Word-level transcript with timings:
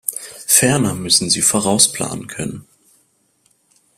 Ferner 0.47 0.95
müssen 0.95 1.29
sie 1.29 1.43
vorausplanen 1.43 2.25
können. 2.25 2.65